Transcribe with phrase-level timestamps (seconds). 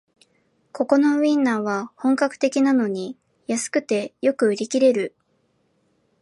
[0.71, 5.15] ここのウインナーは本格的なのに安くてよく売り切れる